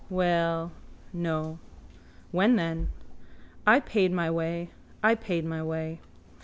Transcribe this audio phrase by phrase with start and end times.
[0.09, 0.71] Well...
[1.13, 1.59] No.
[2.31, 2.89] When, then?
[3.67, 4.71] I paid my way.
[5.03, 5.99] I paid my way.